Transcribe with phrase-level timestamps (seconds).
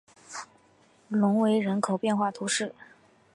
[1.09, 2.73] 隆维人口变化图示